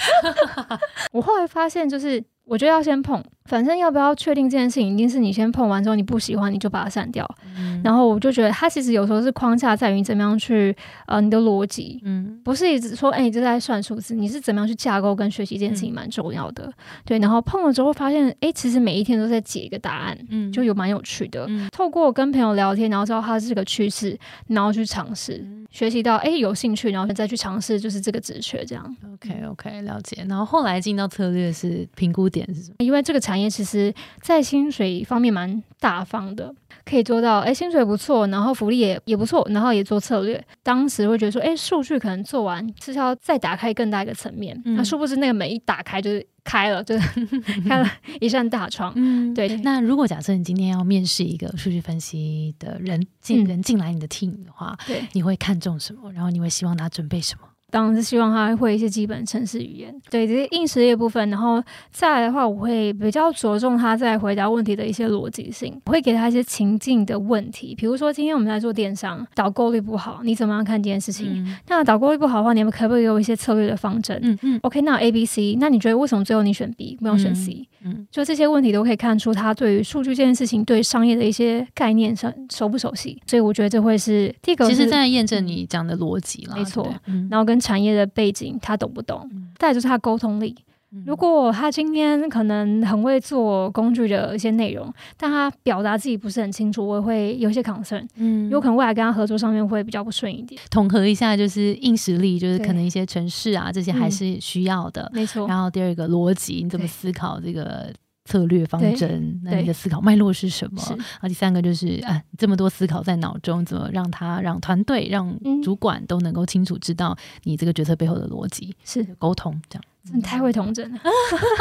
[1.12, 7.28] 我后来发现，就是我觉得要先碰，反正要不要确定这件事情，一定是你先碰完之后你不喜欢，你就把它删掉。
[7.56, 10.76] 嗯然后我就觉得，它其实有时候是框架在于你怎么样去
[11.06, 16.72] 呃你的逻辑，嗯不是一直说哎、你就在算数字，你是怎么样去架构跟学习这件事情蛮重要的。
[17.04, 20.18] 对，然后碰了之后发现，哎、其实每一天都在解一个答案。
[20.28, 28.96] 嗯就有蛮有趣的，嗯透过跟朋友聊天，然后知道它是个趋势，然后去尝试，学习到哎、有兴趣，然后再去尝试，就是这个职缺这样。
[29.14, 30.24] OK OK 了解。
[30.28, 32.76] 然后后来进到策略是评估点是什么？
[32.78, 36.52] 因为这个产业其实在薪水方面蛮大方的，
[36.84, 40.42] 可以做到哎薪水不错，然后福利也也不错，然后也做策略。
[40.62, 47.26] 当时会觉得说，哎数据可能做完是要再打开更大一个层面，嗯那殊不知那个门一打开就是开了，就是
[47.68, 47.90] 开了
[48.20, 48.92] 一扇大窗。
[48.94, 56.12] 嗯，对，那如果假设你今天要面试一个数据分析的人进、嗯人进来你的 team 的话，对，你会看重什么？
[56.12, 57.48] 然后你会希望他准备什么？
[57.70, 71.28] 当然是希望他会一些基本城市语言，对这些硬实力的部分，然后再来的话，我会比较着重他在回答问题的一些逻辑性，我会给他一些情境的问题，比如说今天我们在做电商，导购率不好，你怎么样看这件事情？
[71.32, 74.18] 嗯那导购率不好的话，你们可不可以有一些策略的方针？
[74.22, 77.66] 嗯嗯 OK，那 A、B、C，那你觉得为什么最后你选 B 不用选 C？、嗯
[78.10, 83.20] 就这些问题都可以看出他对于数据这件事情、对商业的一些概念上熟不熟悉。
[83.26, 86.92] 所以我觉得这会是第一个，其实在验证你讲的逻辑了，没错
[87.30, 90.54] 然后跟产业的背景他懂不懂，嗯再就是他沟通力。
[90.92, 91.02] 嗯。
[91.06, 98.48] 如果他今天可能很会做工具的一些内容，但他表达自己不是很清楚，我也会有一些 concern，嗯。
[98.50, 100.60] 有可能未来跟他合作上面会比较不顺一点。
[100.70, 105.10] 统合一下，就是硬实力，就是可能一些城市啊这些还是需要的。
[105.14, 107.92] 没错，然后第二个逻辑，你怎么思考这个
[108.30, 109.40] 策略方针？
[109.42, 110.80] 那你的思考脉络是什么？
[110.80, 119.82] 是然后第三个就是啊，这么多思考在脑中，怎么让他让团队、让嗯主管都能够清楚知道你这个决策背后的逻辑，是沟通这样。
[120.02, 121.00] 真的太会童真了。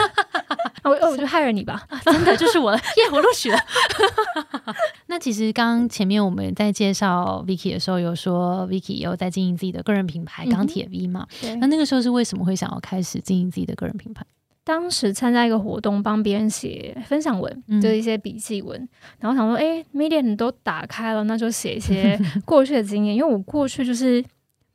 [0.83, 1.85] 我我就害了你吧。
[2.05, 3.03] 真的就是我了， 耶！
[3.11, 3.57] 我录取了。
[5.07, 11.27] 那其实刚刚前面我们在介绍 Vicky 的时候，有说 Vicky 有在经营自己的个人品牌钢铁 V 嘛？
[11.41, 14.25] 对那那个时候是为什么会想要开始经营自己的个人品牌？
[14.69, 17.81] 当时参加一个活动，帮别人写分享文，嗯。
[17.81, 18.87] 就是一些笔记文，
[19.19, 24.23] 然后想说，哎，Medium 都打开了，那就写一些 过去的经验，因为我过去就是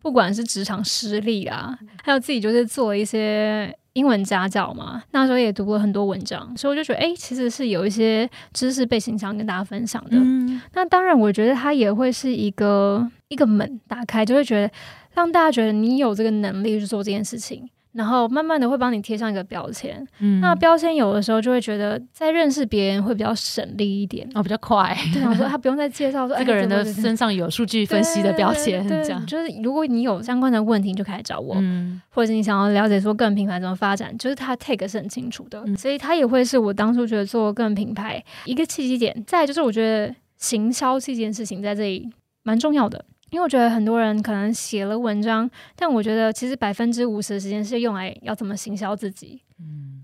[0.03, 10.17] 不管是职场失利啊，还有自己就是做一些英文家教嘛，那时候也读了很多文章，所以我就觉得，哎，其实是有一些知识背景想跟大家分享的。
[10.17, 10.61] 嗯。
[10.73, 14.69] 那当然，我觉得它也会是一个一个门打开，就会觉得
[15.13, 17.71] 让大家觉得你有这个能力去做这件事情。
[17.95, 24.29] 然后慢慢的会帮你贴上一个标签，嗯那标签有的时候就会觉得在认识别人会比较省力一点。
[24.35, 29.25] 哦比较快，对，我说他不用再介绍说 这个人的哎身上有数据分析的标签，这样。
[29.27, 39.15] 就是如果你有相关的问题，你就开始找我，嗯或者是你想要了解说个人品牌怎么发展，就是他 take 是很清楚的，嗯所以他也会是我当初觉得做个人品牌一个契机点。
[39.27, 42.11] 再就是我觉得行销这件事情在这里
[42.43, 43.05] 蛮重要的。
[43.35, 49.43] 因为我觉得很多人可能写了文章，但我觉得其实百分之五十的时间是用来要怎么行销自己。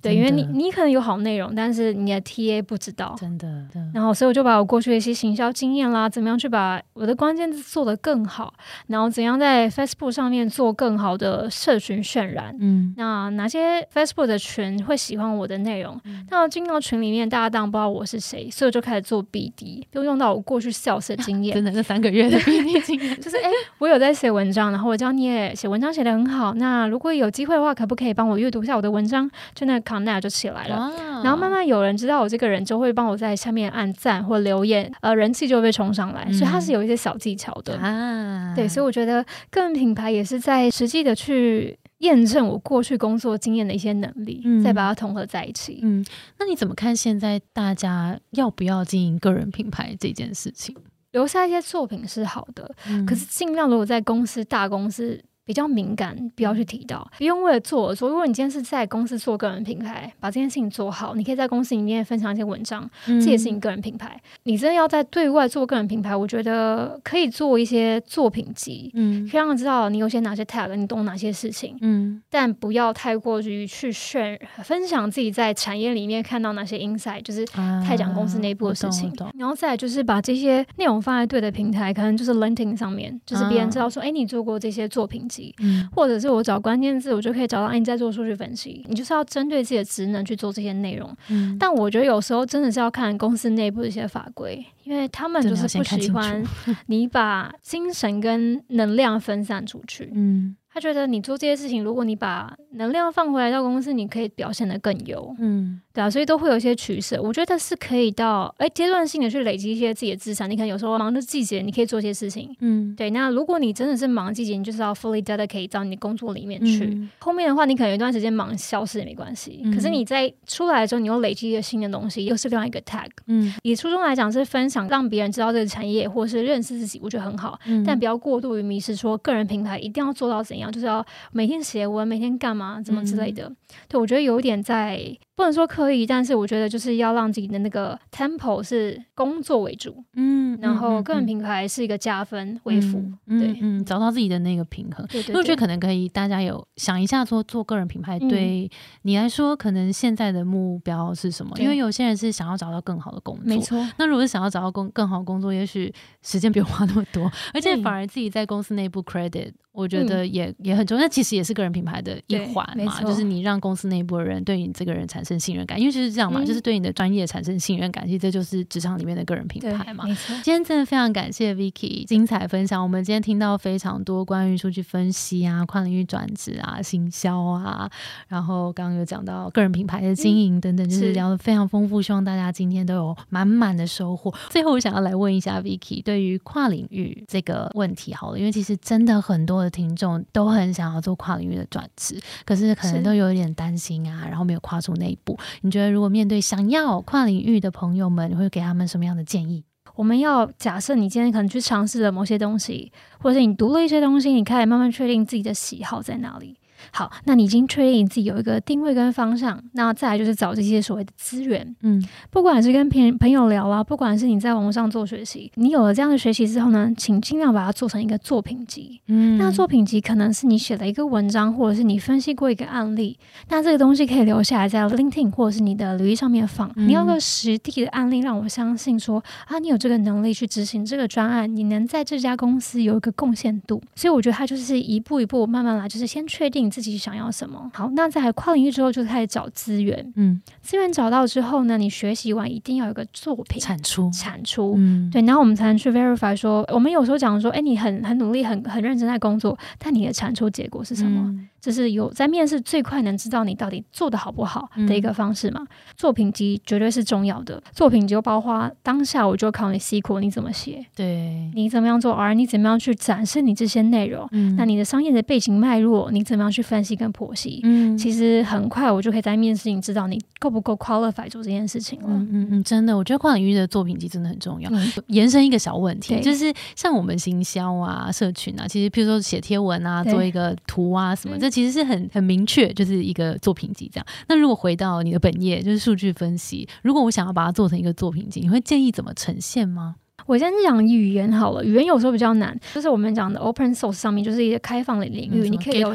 [0.03, 3.15] 对，因为你你可能有好内容，但是你的 TA 不知道。
[3.19, 3.47] 真的，
[3.93, 8.55] 然后，所以我就把我过去的一些行销经验啦，怎么样去把我的关键字做得更好，
[8.87, 12.57] 然后怎样在 Facebook 上面做更好的社群渲染。
[12.59, 16.01] 嗯那哪些 Facebook 的群会喜欢我的内容？
[16.31, 21.63] 那进到群里面，大家当然不知道我是谁，所以我就开始做 BD，就用到我过去 sales 的经验 真。
[21.63, 26.55] 的，这三个月的 BD 经验， 就是哎、诶我有在写文章，然后我知道你也写文章写得很好。
[26.55, 29.31] 那如果有机会的话，可不可以帮我阅读一下我的文章？
[29.55, 30.77] 就那个 connect 就起来了。
[30.77, 30.91] 哇
[31.23, 36.25] 然后慢慢有人知道我这个人，就会帮我在下面按赞或留言，呃，人气就会被冲上来。
[36.27, 37.77] 嗯所以它是有一些小技巧的。
[37.77, 45.81] 啊，对，所以我觉得个人品牌也是在实际的去验证我过去工作经验的一些能力，嗯再把它统合在一起。
[45.83, 46.03] 嗯，
[46.39, 50.75] 那你怎么看现在大家要不要经营个人品牌这件事情？
[51.13, 55.23] 留下一些作品是好的，嗯可是尽量如果在公司大公司。
[55.51, 58.09] 比较敏感，不要去提到，不用为了做而做。
[58.09, 64.17] 如果你今天是在公司做个人品牌，把这件事情做好，你可以在公司里面分享一些文章，嗯这也是你个人品牌。
[64.45, 79.13] 你真的要在对外做个人品牌，我觉得可以做一些作品集，嗯可以让人知道你有些哪些 tag，你懂哪些事情，嗯但不要太过于去炫分享自己在产业里面看到哪些 insight，就是啊太讲公司内部的事情。
[79.37, 91.15] 然后再就是把这些内容放在对的平台，可能就是 LinkedIn 上面，就是别人知道说，哎、你做过这些作品集，嗯或者是我找关键字，我就可以找到，哎，你在做数据分析，你就是要针对自己的职能去做这些内容。
[91.29, 96.43] 嗯但我觉得有时候真的是要看公司内部的一些法规，因为他们就是不喜欢
[96.87, 100.11] 你把精神跟能量分散出去。
[100.15, 107.21] 嗯他觉得你做这些事情，如果你把能量放回来到公司，你可以表现得更优，嗯对啊，所以都会有一些取舍。
[107.21, 110.49] 我觉得是可以到哎阶段性的去累积一些自己的资产。
[110.49, 112.55] 你可能有时候忙的季节，你可以做一些事情。
[112.61, 116.85] 嗯对，那如果你真的是忙的季节，你就是要 fully dedicate 到你的工作里面去。
[116.85, 119.61] 嗯后面的话，你可能有一段时间忙消失也没关系。
[119.65, 123.09] 嗯可是你在出来的时候，你又累积一个新的东西，又是另外一个 tag。
[123.27, 127.59] 嗯以初衷来讲是分享，让别人知道这个产业，或是认识自己，我觉得很好。
[127.67, 133.49] 嗯但不要过度于迷失，说个人品牌一定要做到怎样，就是要每天写文，每天干嘛，怎么之类的。
[133.49, 133.57] 嗯
[133.89, 135.01] 对我觉得有点在
[135.41, 143.03] 不能说刻意，但是我觉得就是要让自己的那个 tempo 是工作为主，嗯然后个人品品牌是一个加分为辅。
[143.27, 143.59] 嗯对。
[143.63, 145.07] 嗯，找到自己的那个平衡。
[145.07, 148.29] 对对对我觉得，可能可以，大家有想一下说做个人品牌嗯。
[148.29, 148.71] 对
[149.03, 151.53] 你来说，可能现在的目标是什么？
[151.57, 151.65] 对。
[151.65, 155.91] 因为有些人是想要找到更好的工作，没错，那如果是想要找到工更好的工作，也许
[156.23, 161.03] 时间不用花那么多， 而且嗯反而自己在公司内部 credit，我觉得也、也很重要。
[161.03, 170.05] 那其实也是个人品牌的一环嘛，就是你让公司内部的人对你这个人产生信任感，因为就是这样嘛，嗯就是对你的专业产生信任感，其实这就是职场里面的个人品牌嘛。
[170.43, 172.83] 今天真的非常感谢 Vicky 精彩分享。
[172.83, 177.91] 我们今天听到非常多关于数据分析啊、跨领域转职啊、行销啊，
[178.29, 182.01] 然后刚刚有讲到个人品牌的经营等等，就是是聊的非常丰富。
[182.01, 184.33] 希望大家今天都有满满的收获。
[184.49, 195.39] 最后，我想要来问一下 Vicky 对于跨领域这个问题好了，因为其实真的很多的听众都很想要做跨领域的转职，可是可能都有一点担心啊，然后没有跨出那一不。
[195.63, 199.65] 你觉得如果面对想要跨领域的朋友们，你会给他们什么样的建议？
[199.97, 206.57] 我们要假设你今天可能去尝试了某些东西，或者是你读了一些东西，你开始慢慢确定自己的喜好在哪里。
[206.93, 219.01] 好，那你已经确定你自己有一个定位跟方向，那再来就是找这些所谓的资源，嗯不管是跟朋朋友聊啊，不管是你在网络上做学习，你有了这样的学习之后呢，请尽量把它做成一个作品集。
[219.07, 226.71] 嗯那作品集可能是你写了一个文章，或者是你分析过一个案例，那这个东西可以留下来在 LinkedIn 或者是你的履历上面放。
[226.77, 233.83] 嗯你要个实地的案例，让我相信说啊，你有这个能力去执行这个专案，你能在这家公司有一个贡献度。
[233.95, 237.71] 所以我觉得它就是一步一步慢慢来，就是先确定自己想要什么。
[237.75, 244.75] 好，那在跨领域之后就开始找资源，嗯资源找到之后呢，你学习完一定要有个作品产出，产出。
[244.77, 251.21] 嗯对，然后我们才能去 verify 说，我们有时候讲说，哎，你很很努力，很很认真在工作，但你的产出结果是什么？
[251.23, 255.61] 嗯这是有在面试最快能知道你到底做的好不好的一个方式嘛？
[255.97, 267.61] 作品集绝对是重要的，作品集就包括当下我就考你 SQL 你怎么写，对，你怎么样做 R，你怎么样去展示你这些内容，嗯那你的商业的背景脉络，你怎么样去分析跟剖析？
[267.65, 272.07] 嗯其实很快我就可以在面试你知道你够不够 qualify 做这件事情了。
[272.09, 274.71] 嗯嗯嗯，真的，我觉得跨领域的作品集真的很重要。
[274.73, 284.07] 嗯延伸一个小问题，就是像我们行销啊、社群啊，其实譬如说写贴文啊、做一个图啊什么，嗯这其实是很很明确，就是一个作品集这样。
[284.29, 289.97] 那如果回到你的本业，就是数据分析，如果我想要把它做成一个作品集，你会建议怎么呈现吗？
[290.27, 295.93] 我先讲语言好了，语言有时候比较难，就是我们讲的 open source 上面就是一个开放的领域，你可以留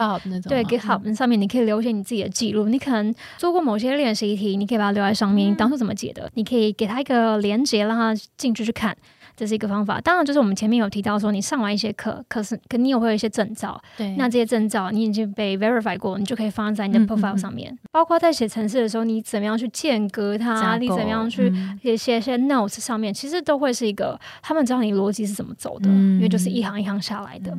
[0.49, 8.97] 对 GitHub 上面你可以留一些你自己的记录，你可能做过某些练习题，你可以把它留在上面，你当初怎么解的，你可以给他一个连接，让他进去去看。
[9.35, 17.77] 这是一个方法，当然就是我们前面有提到说，你上完一些课，可是肯定也会有一些证照，对，那这些证照你已经被 verify 过，你就可以放在你的 profile 上面。
[17.91, 27.51] 包括在写程式的时候，你怎么样去间隔它，你怎么样去写写一些 notes 上面，其实都会是一个他们知道你逻辑是怎么走的，因为就是一行一行下来的，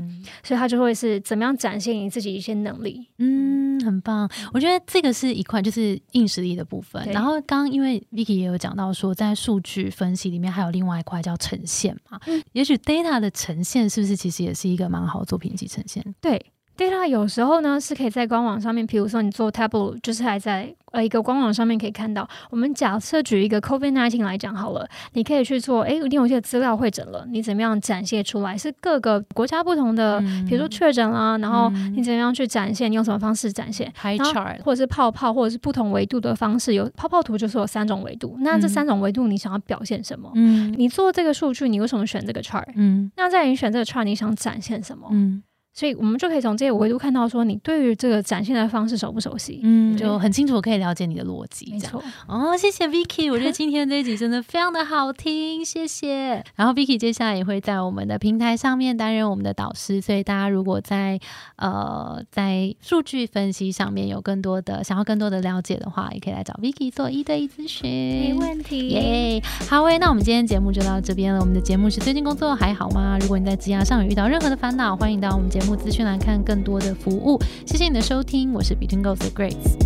[0.43, 3.07] 所以他就会是怎么样展现你自己一些能力。
[3.19, 7.05] 嗯，很棒，我觉得这个是一块就是硬实力的部分。
[7.13, 12.21] 然后刚刚因为 Vicky 也有讲到说，在数据分析里面还有另外一块叫呈现嘛，
[12.53, 16.15] 也许 data 的呈现是不是其实也是一个蛮好作品集呈现？
[16.21, 16.53] 对。
[16.77, 22.29] Data 有时候呢是可以在官网上面，比如说你做 Tableau，就是还在呃一个官网上面可以看到。
[22.51, 28.57] 我们假设举一个 COVID-19 来讲好了，你可以去做，哎，你有些资料会诊了，你怎么样展现出来？
[28.57, 32.91] 是各个国家不同的，比如说确诊啊，然后你怎么样去展现？
[32.91, 36.75] 你用什么方式展现？Pie chart，或者是泡泡，或者是不同维度的方式。
[36.75, 40.31] 有泡泡图就是有三种维度，那这三种维度你想要表现什么？
[40.35, 42.65] 嗯，你做这个数据，你为什么选这个 chart？
[42.75, 45.09] 嗯，那在你选这个 chart，你想展现什么？
[45.11, 45.43] 嗯。
[45.77, 51.71] 所以我们就可以从这些维度看到，说你对于这个展现的方式熟不熟悉，嗯，就很清楚可以了解你的逻辑。
[51.71, 56.43] 没错，哦，谢谢 Vicky，我觉得今天这一集真的非常的好听，谢谢。
[56.55, 61.21] 然后 Vicky 接下来也会在我们的平台上面担任我们的导师，所以大家如果在
[61.57, 67.87] 呃在数据分析上面有更多的想要更多的了解的话，也可以来找 Vicky 做一对一咨询。
[67.91, 69.43] 没问题，耶。
[69.69, 71.41] 好喂，那我们今天节目就到这边了。
[71.41, 73.19] 我们的节目是最近工作还好吗？
[73.21, 75.66] 如果你在职涯上有遇到任何的烦恼，欢迎到我们节目。
[75.67, 79.77] 目资讯来看更多的服务，谢谢你的收听，我是 Between Girls 的 Grace。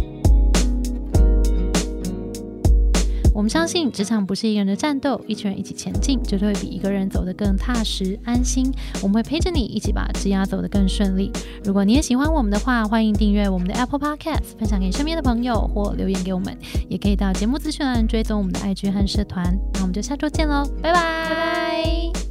[3.32, 8.70] 我们相信职场不是一个人的战斗，一群人一起前进，绝对会比一个人走得更踏实安心。
[9.02, 11.30] 我们会陪着你一起把职涯走得更顺利。
[11.64, 16.54] 如果你也喜欢我们的话，欢迎订阅我们的 Apple Podcast，分享给身边的朋友或留言给我们，
[16.90, 19.58] 也可以到节目资讯栏追踪我们的 IG 和社团。
[19.74, 22.29] 那我们就下周见喽，拜拜。